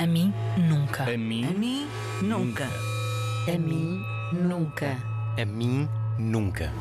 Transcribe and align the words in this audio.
A 0.00 0.06
mim, 0.06 0.32
nunca. 0.56 1.02
A 1.12 1.16
mim, 1.18 1.44
A 1.44 1.50
mim, 1.50 1.88
nunca. 2.22 2.68
A 3.48 3.58
mim, 3.58 4.00
nunca. 4.32 4.96
A 5.36 5.44
mim, 5.44 5.88
nunca. 6.16 6.72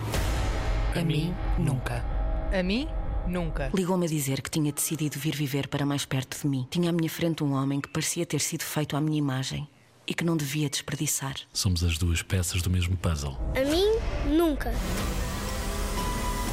A 0.96 1.02
mim, 1.02 1.34
nunca. 1.58 2.06
A 2.54 2.62
mim, 2.62 2.88
nunca. 3.28 3.72
Ligou-me 3.74 4.06
a 4.06 4.10
dizer 4.10 4.40
que 4.42 4.52
tinha 4.52 4.72
decidido 4.72 5.18
vir 5.18 5.36
viver 5.36 5.68
para 5.68 5.84
mais 5.84 6.06
perto 6.06 6.40
de 6.40 6.48
mim. 6.48 6.68
Tinha 6.70 6.92
à 6.92 6.94
minha 6.94 7.10
frente 7.10 7.44
um 7.44 7.54
homem 7.54 7.82
que 7.82 7.90
parecia 7.90 8.24
ter 8.24 8.40
sido 8.40 8.62
feito 8.62 8.96
à 8.96 9.02
minha 9.02 9.18
imagem 9.18 9.68
e 10.06 10.14
que 10.14 10.24
não 10.24 10.38
devia 10.38 10.70
desperdiçar. 10.70 11.34
Somos 11.52 11.84
as 11.84 11.98
duas 11.98 12.22
peças 12.22 12.62
do 12.62 12.70
mesmo 12.70 12.96
puzzle. 12.98 13.36
A 13.56 13.66
mim, 13.68 14.38
nunca. 14.38 14.72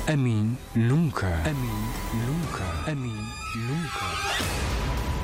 A 0.07 0.17
mim, 0.17 0.57
nunca. 0.75 1.27
A 1.27 1.53
mim, 1.53 1.91
nunca. 2.27 2.91
A 2.91 2.95
mim, 2.95 3.17
nunca. 3.55 5.05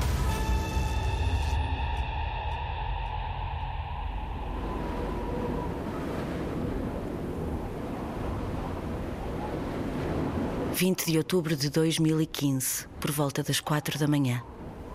20 10.73 11.05
de 11.05 11.17
outubro 11.17 11.55
de 11.55 11.69
2015, 11.69 12.87
por 12.99 13.11
volta 13.11 13.43
das 13.43 13.59
4 13.59 13.99
da 13.99 14.07
manhã. 14.07 14.41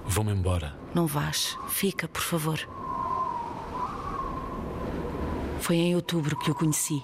Vão-me 0.07 0.33
embora. 0.33 0.75
Não 0.95 1.07
vás, 1.07 1.57
fica, 1.69 2.09
por 2.09 2.23
favor. 2.23 2.59
Foi 5.61 5.77
em 5.77 5.95
outubro 5.95 6.37
que 6.39 6.51
o 6.51 6.55
conheci, 6.55 7.02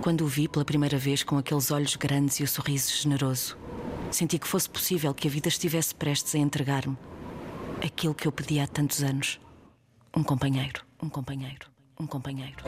quando 0.00 0.24
o 0.24 0.26
vi 0.26 0.48
pela 0.48 0.64
primeira 0.64 0.98
vez 0.98 1.22
com 1.22 1.38
aqueles 1.38 1.70
olhos 1.70 1.94
grandes 1.96 2.40
e 2.40 2.42
o 2.42 2.48
sorriso 2.48 2.92
generoso. 2.92 3.56
Senti 4.10 4.38
que 4.38 4.48
fosse 4.48 4.68
possível 4.68 5.14
que 5.14 5.28
a 5.28 5.30
vida 5.30 5.48
estivesse 5.48 5.94
prestes 5.94 6.34
a 6.34 6.38
entregar-me 6.38 6.96
aquilo 7.84 8.14
que 8.14 8.26
eu 8.26 8.32
pedia 8.32 8.64
há 8.64 8.66
tantos 8.66 9.02
anos: 9.02 9.40
um 10.16 10.22
companheiro, 10.22 10.82
um 11.02 11.08
companheiro, 11.08 11.66
um 11.98 12.06
companheiro. 12.06 12.64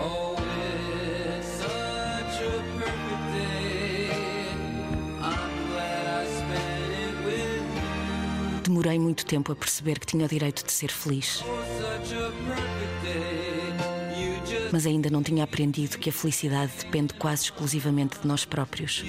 Demorei 8.65 8.99
muito 8.99 9.27
tempo 9.27 9.53
a 9.53 9.55
perceber 9.55 9.99
que 9.99 10.07
tinha 10.07 10.25
o 10.25 10.29
direito 10.29 10.65
de 10.65 10.73
ser 10.73 10.91
feliz. 10.91 11.45
Mas 14.73 14.87
ainda 14.87 15.11
não 15.11 15.23
tinha 15.23 15.45
aprendido 15.45 15.99
que 15.99 16.09
a 16.09 16.13
felicidade 16.13 16.73
depende 16.81 17.13
quase 17.13 17.45
exclusivamente 17.45 18.19
de 18.19 18.27
nós 18.27 18.47
próprios. 18.47 19.05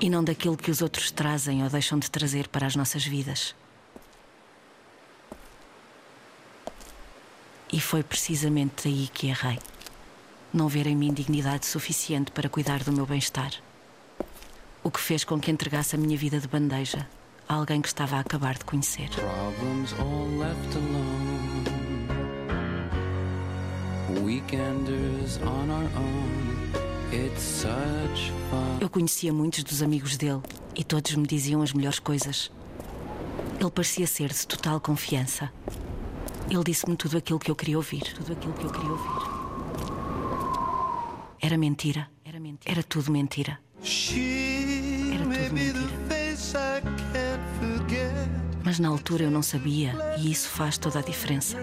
E 0.00 0.08
não 0.08 0.24
daquilo 0.24 0.56
que 0.56 0.70
os 0.70 0.80
outros 0.80 1.10
trazem 1.10 1.62
ou 1.62 1.68
deixam 1.68 1.98
de 1.98 2.10
trazer 2.10 2.48
para 2.48 2.66
as 2.66 2.74
nossas 2.74 3.04
vidas. 3.04 3.54
E 7.70 7.78
foi 7.78 8.02
precisamente 8.02 8.88
aí 8.88 9.10
que 9.12 9.26
errei. 9.26 9.58
Não 10.54 10.68
ver 10.68 10.86
em 10.86 10.96
mim 10.96 11.12
dignidade 11.12 11.66
suficiente 11.66 12.30
para 12.30 12.48
cuidar 12.48 12.82
do 12.82 12.92
meu 12.92 13.04
bem-estar. 13.04 13.52
O 14.84 14.90
que 14.90 15.00
fez 15.00 15.24
com 15.24 15.40
que 15.40 15.50
entregasse 15.50 15.96
a 15.96 15.98
minha 15.98 16.16
vida 16.16 16.38
de 16.38 16.46
bandeja 16.46 17.08
a 17.48 17.54
alguém 17.54 17.80
que 17.80 17.88
estava 17.88 18.16
a 18.16 18.20
acabar 18.20 18.54
de 18.58 18.64
conhecer. 18.66 19.08
Eu 28.80 28.90
conhecia 28.90 29.32
muitos 29.32 29.64
dos 29.64 29.82
amigos 29.82 30.18
dele 30.18 30.42
e 30.76 30.84
todos 30.84 31.14
me 31.14 31.26
diziam 31.26 31.62
as 31.62 31.72
melhores 31.72 31.98
coisas. 31.98 32.50
Ele 33.58 33.70
parecia 33.70 34.06
ser 34.06 34.30
de 34.30 34.46
total 34.46 34.80
confiança. 34.80 35.50
Ele 36.50 36.62
disse-me 36.62 36.94
tudo 36.94 37.16
aquilo 37.16 37.38
que 37.38 37.50
eu 37.50 37.56
queria 37.56 37.78
ouvir. 37.78 38.02
Tudo 38.14 38.32
aquilo 38.34 38.52
que 38.52 38.64
eu 38.64 38.70
queria 38.70 38.90
ouvir. 38.90 39.34
Era 41.40 41.56
mentira. 41.56 42.10
Era 42.22 42.38
mentira. 42.38 42.70
Era 42.70 42.82
tudo 42.82 43.10
mentira. 43.10 43.58
Era 43.84 45.24
tudo 45.26 45.52
mentira. 45.52 45.80
Mas 48.64 48.78
na 48.78 48.88
altura 48.88 49.24
eu 49.24 49.30
não 49.30 49.42
sabia 49.42 49.94
e 50.18 50.30
isso 50.32 50.48
faz 50.48 50.78
toda 50.78 51.00
a 51.00 51.02
diferença. 51.02 51.58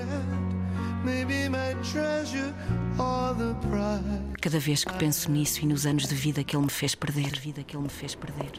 Cada 4.39 4.59
vez 4.59 4.83
que 4.83 4.93
penso 4.93 5.31
nisso 5.31 5.61
e 5.63 5.65
nos 5.65 5.87
anos 5.87 6.07
de 6.07 6.13
vida 6.13 6.43
que 6.43 6.55
ele 6.55 6.65
me 6.65 6.71
fez 6.71 6.93
perder, 6.93 7.39
vida 7.39 7.63
que 7.63 7.75
ele 7.75 7.83
me 7.83 7.89
fez 7.89 8.13
perder. 8.13 8.51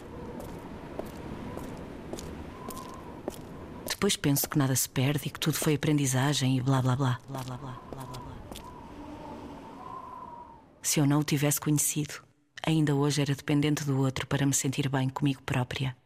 Depois 3.89 4.17
penso 4.17 4.49
que 4.49 4.59
nada 4.59 4.75
se 4.75 4.89
perde 4.89 5.29
e 5.29 5.31
que 5.31 5.39
tudo 5.39 5.55
foi 5.55 5.75
aprendizagem 5.75 6.57
e 6.57 6.61
blá 6.61 6.83
blá 6.83 6.97
blá. 6.97 7.21
Blá 7.29 7.45
blá 7.45 7.57
blá 7.57 7.81
blá 7.93 8.05
blá 8.05 8.21
blá. 8.21 8.37
Se 10.83 10.99
eu 10.99 11.07
não 11.07 11.21
o 11.21 11.25
tivesse 11.25 11.61
conhecido, 11.61 12.15
ainda 12.67 12.95
hoje 12.95 13.21
era 13.21 13.35
dependente 13.35 13.85
do 13.85 13.99
outro 13.99 14.27
para 14.27 14.47
me 14.47 14.55
sentir 14.55 14.89
bem 14.89 15.09
comigo 15.09 15.43
própria. 15.43 15.97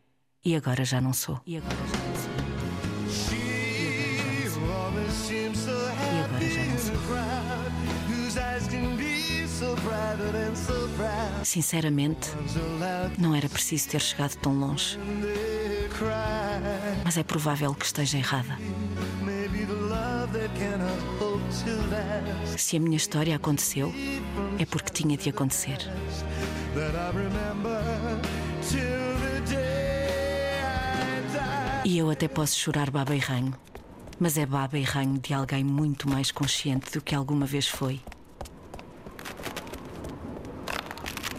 E 0.45 0.55
agora 0.55 0.85
já 0.85 1.01
não 1.01 1.13
sou. 1.13 1.41
E 1.47 1.57
agora 1.57 1.75
já 1.75 1.99
não 1.99 2.17
sou. 2.17 2.33
E 6.13 6.25
agora 6.25 6.49
já 6.49 6.65
não 6.65 6.79
sou. 6.79 6.97
Sinceramente, 11.45 12.31
não 13.19 13.35
era 13.35 13.49
preciso 13.49 13.89
ter 13.89 14.01
chegado 14.01 14.37
tão 14.37 14.59
longe. 14.59 14.99
Mas 17.05 17.17
é 17.17 17.23
provável 17.23 17.75
que 17.75 17.87
esteja 17.87 18.19
errada. 18.19 18.59
Se 22.57 22.77
a 22.77 22.81
minha 22.81 22.97
história 22.97 23.35
aconteceu, 23.37 23.93
é 24.59 24.65
porque 24.65 24.93
tinha 24.93 25.17
de 25.17 25.29
acontecer. 25.31 25.79
E 31.85 31.99
eu 31.99 32.11
até 32.11 32.29
posso 32.29 32.59
chorar 32.59 32.91
baba 32.91 33.15
e 33.15 33.19
ranho, 33.19 33.55
mas 34.19 34.37
é 34.37 34.45
baba 34.45 34.79
e 34.79 34.83
ranho 34.83 35.19
de 35.19 35.33
alguém 35.33 35.63
muito 35.63 36.09
mais 36.09 36.31
consciente 36.31 36.91
do 36.93 37.01
que 37.01 37.15
alguma 37.15 37.47
vez 37.47 37.69
foi. 37.69 38.01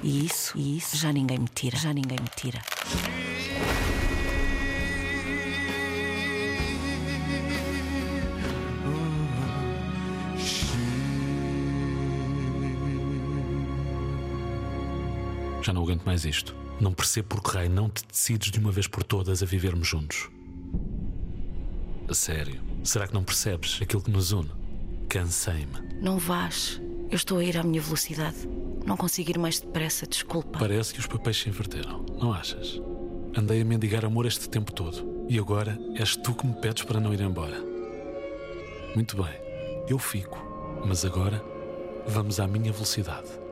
E 0.04 0.26
isso, 0.26 0.58
e 0.58 0.78
isso 0.78 0.96
já 0.96 1.12
ninguém 1.12 1.40
me 1.40 1.48
tira, 1.48 1.76
já 1.78 1.94
ninguém 1.94 2.18
me 2.22 2.30
tira. 2.36 2.62
Já 15.68 15.74
não 15.74 15.84
aguento 15.84 16.06
mais 16.06 16.24
isto. 16.24 16.56
Não 16.80 16.94
percebo 16.94 17.28
por 17.28 17.44
que 17.44 17.58
raio 17.58 17.70
não 17.70 17.90
te 17.90 18.02
decides 18.08 18.52
de 18.52 18.58
uma 18.58 18.72
vez 18.72 18.88
por 18.88 19.04
todas 19.04 19.44
a 19.44 19.46
vivermos 19.46 19.86
juntos. 19.86 20.30
A 22.08 22.14
sério, 22.14 22.62
será 22.86 23.06
que 23.06 23.14
não 23.14 23.22
percebes 23.22 23.78
aquilo 23.82 24.02
que 24.02 24.10
nos 24.10 24.32
une? 24.32 24.50
Cansei-me. 25.10 26.02
Não 26.02 26.18
vás. 26.18 26.82
Eu 27.12 27.18
estou 27.18 27.40
a 27.40 27.44
ir 27.44 27.58
à 27.58 27.64
minha 27.64 27.82
velocidade. 27.82 28.48
Não 28.86 28.96
consigo 28.96 29.30
ir 29.30 29.38
mais 29.38 29.60
depressa, 29.60 30.08
desculpa. 30.08 30.58
Parece 30.58 30.94
que 30.94 31.02
os 31.02 31.06
papéis 31.06 31.36
se 31.36 31.50
inverteram, 31.50 32.06
não 32.18 32.32
achas? 32.32 32.82
Andei 33.36 33.62
a 33.62 33.66
mendigar 33.66 34.06
amor 34.06 34.26
este 34.26 34.48
tempo 34.48 34.72
todo 34.72 35.26
e 35.28 35.38
agora 35.38 35.78
és 35.96 36.16
tu 36.16 36.34
que 36.34 36.48
me 36.48 36.54
pedes 36.54 36.84
para 36.84 37.02
não 37.02 37.14
ir 37.14 37.20
embora. 37.20 37.62
Muito 38.96 39.22
bem, 39.22 39.36
eu 39.90 40.00
fico, 40.00 40.38
mas 40.86 41.04
agora 41.04 41.44
vamos 42.08 42.40
à 42.40 42.48
minha 42.48 42.72
velocidade. 42.72 43.47